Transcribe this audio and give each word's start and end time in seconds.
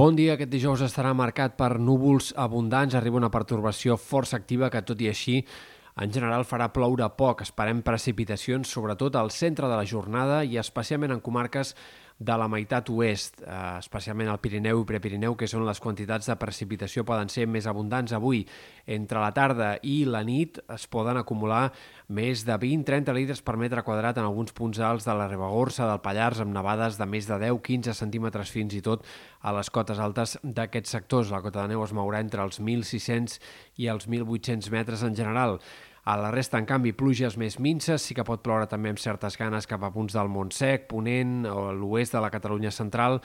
Bon 0.00 0.16
dia. 0.16 0.32
Aquest 0.32 0.48
dijous 0.48 0.80
estarà 0.80 1.10
marcat 1.12 1.58
per 1.58 1.74
núvols 1.76 2.30
abundants. 2.40 2.94
Arriba 2.96 3.18
una 3.18 3.28
pertorbació 3.28 3.98
força 4.00 4.38
activa 4.38 4.70
que, 4.72 4.80
tot 4.80 5.02
i 5.04 5.10
així, 5.10 5.34
en 6.00 6.14
general 6.14 6.46
farà 6.48 6.70
ploure 6.72 7.04
poc. 7.18 7.42
Esperem 7.44 7.82
precipitacions, 7.84 8.70
sobretot 8.72 9.18
al 9.20 9.28
centre 9.28 9.68
de 9.68 9.76
la 9.76 9.84
jornada 9.84 10.38
i 10.40 10.56
especialment 10.62 11.12
en 11.12 11.20
comarques 11.20 11.74
de 12.20 12.34
la 12.36 12.50
meitat 12.52 12.90
oest, 12.92 13.40
eh, 13.40 13.78
especialment 13.78 14.28
al 14.28 14.38
Pirineu 14.44 14.82
i 14.82 14.86
Prepirineu, 14.86 15.38
que 15.40 15.48
són 15.48 15.64
les 15.64 15.80
quantitats 15.80 16.28
de 16.28 16.36
precipitació 16.36 17.00
poden 17.08 17.32
ser 17.32 17.46
més 17.48 17.64
abundants 17.66 18.12
avui. 18.12 18.42
Entre 18.84 19.22
la 19.22 19.32
tarda 19.32 19.70
i 19.88 20.04
la 20.04 20.20
nit 20.22 20.60
es 20.68 20.84
poden 20.86 21.16
acumular 21.16 21.70
més 22.08 22.44
de 22.44 22.58
20-30 22.60 23.16
litres 23.16 23.40
per 23.40 23.56
metre 23.56 23.82
quadrat 23.86 24.20
en 24.20 24.28
alguns 24.28 24.52
punts 24.52 24.82
alts 24.84 25.08
de 25.08 25.16
la 25.16 25.30
Ribagorça, 25.32 25.88
del 25.88 26.04
Pallars, 26.04 26.44
amb 26.44 26.52
nevades 26.52 27.00
de 27.00 27.08
més 27.08 27.24
de 27.26 27.40
10-15 27.40 27.96
centímetres 27.96 28.52
fins 28.52 28.76
i 28.76 28.82
tot 28.84 29.06
a 29.40 29.56
les 29.56 29.72
cotes 29.72 29.98
altes 29.98 30.36
d'aquests 30.42 30.92
sectors. 30.98 31.32
La 31.32 31.40
cota 31.40 31.62
de 31.62 31.72
neu 31.72 31.84
es 31.86 31.96
mourà 31.96 32.20
entre 32.20 32.44
els 32.44 32.60
1.600 32.60 33.40
i 33.80 33.88
els 33.88 34.10
1.800 34.10 34.68
metres 34.76 35.08
en 35.08 35.16
general. 35.16 35.56
A 36.04 36.16
la 36.16 36.30
resta, 36.32 36.56
en 36.56 36.64
canvi, 36.64 36.94
pluges 36.96 37.36
més 37.36 37.58
minces, 37.60 38.00
sí 38.00 38.14
que 38.16 38.24
pot 38.24 38.40
ploure 38.40 38.68
també 38.70 38.88
amb 38.92 39.00
certes 39.00 39.36
ganes 39.36 39.68
cap 39.68 39.82
a 39.84 39.90
punts 39.92 40.16
del 40.16 40.30
Montsec, 40.32 40.86
Ponent 40.88 41.44
o 41.50 41.70
l'oest 41.76 42.16
de 42.16 42.22
la 42.24 42.30
Catalunya 42.32 42.72
central, 42.72 43.20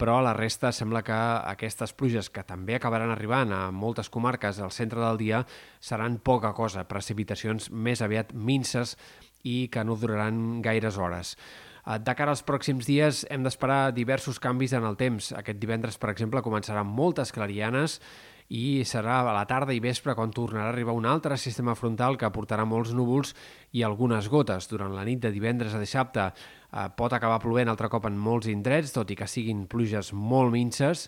però 0.00 0.20
a 0.20 0.24
la 0.24 0.32
resta 0.32 0.70
sembla 0.72 1.02
que 1.04 1.16
aquestes 1.50 1.92
pluges, 1.92 2.30
que 2.32 2.44
també 2.46 2.78
acabaran 2.78 3.10
arribant 3.12 3.50
a 3.52 3.64
moltes 3.74 4.08
comarques 4.08 4.60
al 4.62 4.70
centre 4.72 5.02
del 5.02 5.18
dia, 5.20 5.42
seran 5.80 6.20
poca 6.24 6.54
cosa, 6.56 6.86
precipitacions 6.88 7.68
més 7.70 8.00
aviat 8.00 8.32
minces 8.32 8.94
i 9.42 9.66
que 9.72 9.84
no 9.84 9.98
duraran 10.00 10.62
gaires 10.62 10.96
hores. 10.96 11.34
Eh, 11.84 11.98
de 11.98 12.14
cara 12.16 12.32
als 12.32 12.44
pròxims 12.46 12.88
dies 12.88 13.26
hem 13.28 13.44
d'esperar 13.44 13.92
diversos 13.96 14.40
canvis 14.40 14.72
en 14.78 14.86
el 14.88 14.96
temps. 15.00 15.32
Aquest 15.36 15.60
divendres, 15.60 15.98
per 15.98 16.14
exemple, 16.14 16.44
començaran 16.46 16.86
moltes 16.88 17.32
clarianes 17.32 18.00
i 18.50 18.82
serà 18.82 19.20
a 19.22 19.34
la 19.34 19.46
tarda 19.46 19.74
i 19.74 19.80
vespre 19.82 20.16
quan 20.18 20.32
tornarà 20.34 20.68
a 20.68 20.72
arribar 20.74 20.96
un 20.98 21.06
altre 21.06 21.36
sistema 21.38 21.76
frontal 21.78 22.18
que 22.18 22.30
portarà 22.34 22.66
molts 22.66 22.90
núvols 22.96 23.34
i 23.78 23.84
algunes 23.86 24.28
gotes. 24.28 24.66
Durant 24.70 24.94
la 24.96 25.06
nit 25.06 25.22
de 25.22 25.30
divendres 25.30 25.74
a 25.74 25.82
dissabte 25.82 26.24
eh, 26.26 26.88
pot 26.96 27.14
acabar 27.14 27.38
plovent 27.42 27.70
altre 27.70 27.88
cop 27.88 28.10
en 28.10 28.18
molts 28.18 28.50
indrets, 28.50 28.90
tot 28.96 29.10
i 29.10 29.18
que 29.18 29.30
siguin 29.30 29.68
pluges 29.70 30.10
molt 30.12 30.50
minces, 30.54 31.06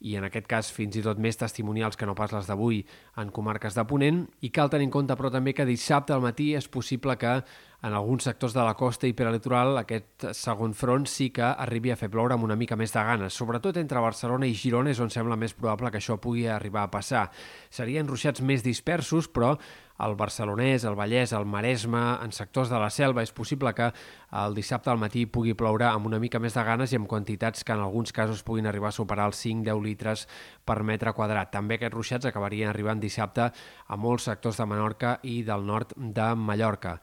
i 0.00 0.14
en 0.14 0.24
aquest 0.28 0.46
cas 0.46 0.70
fins 0.70 0.96
i 0.96 1.02
tot 1.02 1.18
més 1.18 1.36
testimonials 1.38 1.98
que 1.98 2.06
no 2.06 2.14
pas 2.18 2.32
les 2.32 2.46
d'avui 2.46 2.84
en 3.18 3.32
comarques 3.34 3.74
de 3.74 3.84
Ponent 3.88 4.20
i 4.46 4.52
cal 4.54 4.70
tenir 4.70 4.86
en 4.86 4.94
compte 4.94 5.16
però 5.18 5.30
també 5.34 5.54
que 5.56 5.66
dissabte 5.66 6.14
al 6.14 6.22
matí 6.22 6.52
és 6.54 6.68
possible 6.70 7.16
que 7.18 7.40
en 7.82 7.94
alguns 7.94 8.24
sectors 8.26 8.54
de 8.54 8.62
la 8.66 8.74
costa 8.74 9.06
i 9.06 9.14
peralitoral 9.14 9.76
aquest 9.78 10.28
segon 10.34 10.72
front 10.74 11.06
sí 11.06 11.28
que 11.30 11.46
arribi 11.46 11.92
a 11.94 11.98
fer 12.00 12.08
ploure 12.10 12.34
amb 12.34 12.48
una 12.48 12.56
mica 12.58 12.76
més 12.76 12.90
de 12.90 13.04
ganes. 13.06 13.34
Sobretot 13.38 13.76
entre 13.78 14.02
Barcelona 14.02 14.48
i 14.50 14.56
Girona 14.58 14.90
és 14.90 14.98
on 14.98 15.12
sembla 15.14 15.38
més 15.38 15.54
probable 15.54 15.92
que 15.94 16.00
això 16.02 16.16
pugui 16.18 16.48
arribar 16.50 16.88
a 16.88 16.90
passar. 16.90 17.28
Serien 17.70 18.08
ruixats 18.10 18.42
més 18.42 18.66
dispersos, 18.66 19.28
però 19.30 19.54
el 19.98 20.14
Barcelonès, 20.18 20.84
el 20.86 20.94
Vallès, 20.98 21.32
el 21.34 21.46
Maresme, 21.46 22.02
en 22.22 22.34
sectors 22.34 22.70
de 22.70 22.78
la 22.82 22.90
selva, 22.90 23.22
és 23.22 23.32
possible 23.34 23.72
que 23.74 23.88
el 24.42 24.58
dissabte 24.58 24.90
al 24.90 24.98
matí 24.98 25.24
pugui 25.26 25.54
ploure 25.58 25.86
amb 25.86 26.06
una 26.10 26.20
mica 26.22 26.42
més 26.42 26.54
de 26.54 26.66
ganes 26.66 26.92
i 26.92 26.98
amb 26.98 27.10
quantitats 27.10 27.62
que 27.62 27.74
en 27.74 27.82
alguns 27.82 28.14
casos 28.14 28.42
puguin 28.46 28.66
arribar 28.66 28.90
a 28.90 28.98
superar 28.98 29.30
els 29.30 29.38
5-10 29.44 29.82
litres 29.86 30.26
per 30.64 30.82
metre 30.82 31.14
quadrat. 31.14 31.50
També 31.54 31.78
aquests 31.78 31.94
ruixats 31.94 32.30
acabarien 32.30 32.70
arribant 32.70 33.02
dissabte 33.02 33.50
a 33.50 33.96
molts 33.98 34.30
sectors 34.30 34.58
de 34.58 34.66
Menorca 34.66 35.18
i 35.22 35.42
del 35.46 35.66
nord 35.66 35.94
de 35.98 36.30
Mallorca. 36.34 36.98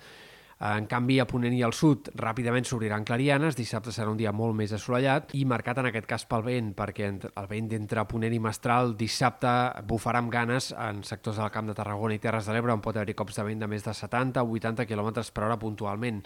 En 0.56 0.86
canvi, 0.88 1.18
a 1.20 1.26
Ponent 1.28 1.52
i 1.52 1.60
al 1.68 1.74
sud 1.76 2.08
ràpidament 2.16 2.64
s'obriran 2.64 3.04
clarianes, 3.04 3.58
dissabte 3.60 3.92
serà 3.92 4.08
un 4.08 4.16
dia 4.16 4.32
molt 4.32 4.56
més 4.56 4.72
assolellat 4.72 5.34
i 5.36 5.42
marcat 5.44 5.82
en 5.82 5.90
aquest 5.90 6.06
cas 6.08 6.24
pel 6.30 6.46
vent, 6.46 6.70
perquè 6.78 7.10
el 7.12 7.50
vent 7.50 7.68
d'entre 7.74 8.06
Ponent 8.08 8.32
i 8.32 8.40
Mestral 8.40 8.94
dissabte 8.96 9.52
bufarà 9.84 10.22
amb 10.24 10.32
ganes 10.32 10.70
en 10.72 11.02
sectors 11.04 11.42
del 11.42 11.52
Camp 11.52 11.68
de 11.68 11.76
Tarragona 11.76 12.16
i 12.16 12.22
Terres 12.24 12.48
de 12.48 12.56
l'Ebre 12.56 12.72
on 12.72 12.84
pot 12.86 12.96
haver-hi 12.96 13.18
cops 13.20 13.36
de 13.36 13.46
vent 13.50 13.66
de 13.66 13.68
més 13.68 13.84
de 13.84 13.92
70 13.92 14.46
o 14.46 14.56
80 14.56 14.88
km 14.88 15.12
per 15.36 15.44
hora 15.44 15.60
puntualment. 15.60 16.24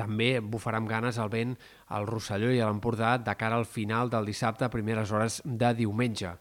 També 0.00 0.38
bufarà 0.40 0.80
amb 0.80 0.88
ganes 0.88 1.18
el 1.20 1.28
vent 1.28 1.52
al 1.92 2.08
Rosselló 2.08 2.48
i 2.54 2.62
a 2.62 2.70
l'Empordà 2.70 3.18
de 3.20 3.36
cara 3.36 3.60
al 3.60 3.68
final 3.68 4.08
del 4.08 4.32
dissabte 4.32 4.64
a 4.64 4.72
primeres 4.72 5.12
hores 5.12 5.42
de 5.44 5.74
diumenge. 5.76 6.38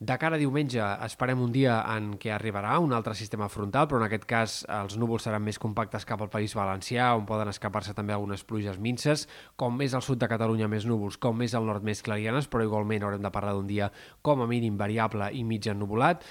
De 0.00 0.14
cara 0.16 0.38
a 0.38 0.40
diumenge 0.40 0.80
esperem 1.04 1.42
un 1.44 1.50
dia 1.52 1.74
en 1.92 2.14
què 2.16 2.30
arribarà 2.32 2.78
un 2.80 2.94
altre 2.96 3.12
sistema 3.18 3.50
frontal, 3.52 3.84
però 3.84 3.98
en 4.00 4.06
aquest 4.06 4.22
cas 4.24 4.54
els 4.72 4.94
núvols 4.96 5.26
seran 5.26 5.44
més 5.44 5.58
compactes 5.60 6.06
cap 6.08 6.22
al 6.24 6.30
País 6.32 6.54
Valencià, 6.56 7.10
on 7.18 7.26
poden 7.28 7.50
escapar-se 7.52 7.92
també 7.98 8.14
algunes 8.16 8.40
pluges 8.48 8.78
minces, 8.80 9.26
com 9.60 9.76
més 9.76 9.92
al 9.92 10.00
sud 10.06 10.22
de 10.22 10.30
Catalunya 10.32 10.70
més 10.72 10.86
núvols, 10.88 11.20
com 11.20 11.36
més 11.36 11.52
al 11.52 11.68
nord 11.68 11.84
més 11.84 12.00
clarianes, 12.00 12.48
però 12.48 12.64
igualment 12.64 13.04
haurem 13.04 13.28
de 13.28 13.34
parlar 13.34 13.52
d'un 13.58 13.68
dia 13.68 13.90
com 14.24 14.40
a 14.40 14.48
mínim 14.48 14.80
variable 14.80 15.28
i 15.36 15.44
mig 15.44 15.68
ennubulat. 15.68 16.24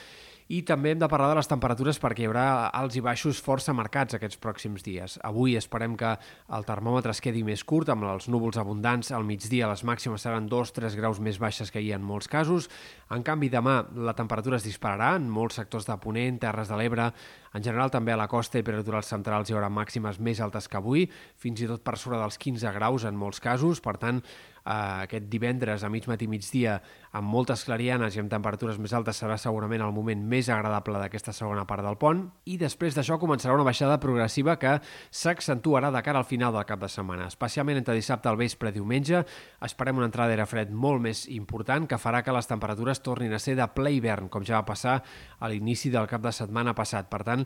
I 0.49 0.63
també 0.65 0.89
hem 0.89 0.97
de 0.97 1.05
parlar 1.05 1.27
de 1.29 1.35
les 1.37 1.49
temperatures 1.49 1.99
perquè 2.01 2.23
hi 2.23 2.25
haurà 2.25 2.43
alts 2.73 2.95
i 2.97 3.03
baixos 3.05 3.37
força 3.45 3.73
marcats 3.77 4.15
aquests 4.17 4.39
pròxims 4.41 4.81
dies. 4.81 5.19
Avui 5.21 5.53
esperem 5.59 5.93
que 5.93 6.15
el 6.57 6.65
termòmetre 6.65 7.13
es 7.13 7.21
quedi 7.21 7.43
més 7.45 7.61
curt, 7.61 7.91
amb 7.93 8.07
els 8.09 8.25
núvols 8.33 8.57
abundants. 8.57 9.11
Al 9.13 9.27
migdia 9.27 9.69
les 9.69 9.83
màximes 9.85 10.25
seran 10.25 10.47
2-3 10.49 10.97
graus 10.97 11.21
més 11.21 11.37
baixes 11.37 11.69
que 11.69 11.83
hi 11.85 11.91
ha 11.93 11.99
en 12.01 12.07
molts 12.07 12.31
casos. 12.33 12.65
En 13.13 13.21
canvi, 13.21 13.51
demà 13.53 13.83
la 13.93 14.15
temperatura 14.17 14.57
es 14.57 14.65
dispararà 14.65 15.11
en 15.19 15.29
molts 15.29 15.61
sectors 15.61 15.85
de 15.85 15.99
Ponent, 16.01 16.41
Terres 16.41 16.73
de 16.73 16.81
l'Ebre, 16.81 17.11
en 17.53 17.63
general 17.63 17.91
també 17.91 18.13
a 18.13 18.19
la 18.19 18.27
costa 18.27 18.59
i 18.59 18.65
peritorials 18.65 19.09
centrals 19.09 19.49
hi 19.49 19.57
haurà 19.57 19.71
màximes 19.73 20.19
més 20.19 20.41
altes 20.43 20.67
que 20.67 20.77
avui, 20.77 21.07
fins 21.37 21.61
i 21.61 21.67
tot 21.69 21.83
per 21.83 21.97
sobre 21.97 22.19
dels 22.21 22.37
15 22.37 22.73
graus 22.75 23.05
en 23.09 23.17
molts 23.17 23.41
casos. 23.43 23.81
Per 23.81 23.97
tant, 23.97 24.21
eh, 24.69 25.03
aquest 25.05 25.29
divendres 25.29 25.83
a 25.83 25.89
mig 25.89 26.07
matí 26.09 26.27
migdia 26.27 26.79
amb 27.17 27.29
moltes 27.29 27.63
clarianes 27.65 28.15
i 28.15 28.21
amb 28.21 28.31
temperatures 28.31 28.77
més 28.81 28.93
altes 28.93 29.17
serà 29.21 29.37
segurament 29.41 29.81
el 29.81 29.93
moment 29.95 30.21
més 30.29 30.49
agradable 30.49 30.99
d'aquesta 31.01 31.33
segona 31.33 31.65
part 31.69 31.83
del 31.85 31.97
pont 32.01 32.25
i 32.45 32.57
després 32.61 32.95
d'això 32.95 33.17
començarà 33.21 33.55
una 33.55 33.65
baixada 33.65 33.99
progressiva 34.01 34.57
que 34.61 34.77
s'accentuarà 35.09 35.89
de 35.91 36.03
cara 36.05 36.21
al 36.21 36.27
final 36.29 36.53
del 36.53 36.67
cap 36.69 36.81
de 36.81 36.89
setmana, 36.91 37.27
especialment 37.27 37.81
entre 37.81 37.97
dissabte 37.97 38.29
al 38.29 38.37
vespre 38.37 38.69
i 38.69 38.77
diumenge 38.77 39.23
esperem 39.65 39.97
una 39.97 40.09
entrada 40.09 40.29
d'aire 40.29 40.47
fred 40.49 40.71
molt 40.71 41.01
més 41.01 41.25
important 41.33 41.87
que 41.89 41.97
farà 41.97 42.21
que 42.23 42.35
les 42.35 42.47
temperatures 42.47 43.01
tornin 43.01 43.33
a 43.33 43.41
ser 43.41 43.55
de 43.57 43.67
ple 43.73 43.93
hivern, 43.95 44.29
com 44.29 44.45
ja 44.45 44.59
va 44.59 44.67
passar 44.69 44.99
a 45.39 45.49
l'inici 45.49 45.89
del 45.89 46.07
cap 46.07 46.21
de 46.21 46.31
setmana 46.35 46.75
passat. 46.77 47.09
Per 47.09 47.23
tant, 47.25 47.38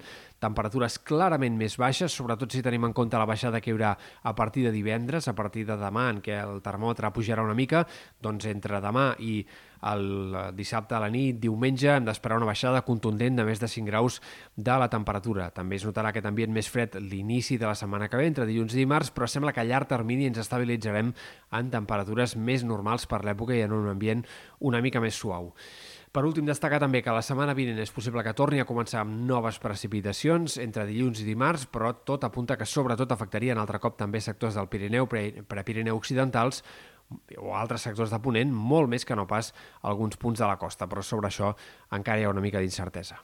temperatures 0.43 0.99
clarament 1.07 1.57
més 1.59 1.77
baixes, 1.79 2.13
sobretot 2.13 2.51
si 2.51 2.63
tenim 2.63 2.87
en 2.87 2.95
compte 2.95 3.19
la 3.19 3.27
baixada 3.29 3.61
que 3.61 3.71
hi 3.71 3.75
haurà 3.75 3.93
a 4.23 4.33
partir 4.35 4.65
de 4.67 4.73
divendres, 4.75 5.27
a 5.27 5.35
partir 5.35 5.65
de 5.69 5.77
demà, 5.79 6.09
en 6.11 6.23
què 6.23 6.39
el 6.43 6.63
termòmetre 6.65 7.13
pujarà 7.15 7.45
una 7.45 7.57
mica, 7.57 7.85
doncs 8.21 8.49
entre 8.51 8.81
demà 8.83 9.13
i 9.19 9.43
el 9.83 10.35
dissabte 10.55 10.95
a 10.95 11.01
la 11.03 11.09
nit, 11.11 11.39
diumenge, 11.43 11.89
hem 11.91 12.05
d'esperar 12.07 12.37
una 12.39 12.47
baixada 12.47 12.83
contundent 12.87 13.35
de 13.39 13.45
més 13.47 13.59
de 13.59 13.67
5 13.67 13.89
graus 13.89 14.19
de 14.55 14.77
la 14.79 14.87
temperatura. 14.91 15.49
També 15.55 15.75
es 15.75 15.87
notarà 15.87 16.13
aquest 16.13 16.29
ambient 16.29 16.53
més 16.55 16.69
fred 16.71 16.95
l'inici 17.01 17.57
de 17.59 17.67
la 17.67 17.75
setmana 17.75 18.07
que 18.07 18.19
ve, 18.19 18.29
entre 18.31 18.47
dilluns 18.47 18.75
i 18.77 18.83
dimarts, 18.83 19.11
però 19.11 19.27
sembla 19.27 19.51
que 19.51 19.63
a 19.63 19.67
llarg 19.67 19.91
termini 19.91 20.29
ens 20.31 20.39
estabilitzarem 20.43 21.11
en 21.59 21.73
temperatures 21.73 22.37
més 22.37 22.63
normals 22.63 23.07
per 23.11 23.23
l'època 23.27 23.57
i 23.57 23.65
en 23.67 23.75
un 23.75 23.91
ambient 23.91 24.23
una 24.63 24.81
mica 24.81 25.03
més 25.03 25.19
suau. 25.19 25.51
Per 26.13 26.21
últim, 26.29 26.45
destacar 26.45 26.77
també 26.77 26.99
que 27.01 27.13
la 27.15 27.23
setmana 27.25 27.55
vinent 27.57 27.79
és 27.81 27.89
possible 27.89 28.21
que 28.21 28.35
torni 28.37 28.59
a 28.61 28.67
començar 28.69 28.99
amb 29.01 29.15
noves 29.25 29.57
precipitacions 29.57 30.59
entre 30.61 30.85
dilluns 30.85 31.23
i 31.23 31.25
dimarts, 31.25 31.63
però 31.65 31.89
tot 32.05 32.27
apunta 32.27 32.53
que 32.53 32.67
sobretot 32.69 33.15
afectarien 33.15 33.57
altre 33.57 33.81
cop 33.81 33.97
també 33.97 34.21
sectors 34.21 34.53
del 34.59 34.69
Pirineu, 34.69 35.09
Prepirineu 35.09 35.97
occidentals, 35.97 36.61
o 37.41 37.57
altres 37.57 37.89
sectors 37.89 38.13
de 38.13 38.21
Ponent, 38.21 38.53
molt 38.53 38.93
més 38.93 39.09
que 39.09 39.17
no 39.17 39.25
pas 39.25 39.55
alguns 39.81 40.21
punts 40.21 40.37
de 40.37 40.45
la 40.45 40.61
costa, 40.61 40.85
però 40.85 41.01
sobre 41.01 41.33
això 41.33 41.55
encara 41.97 42.21
hi 42.21 42.29
ha 42.29 42.35
una 42.37 42.45
mica 42.45 42.61
d'incertesa. 42.61 43.17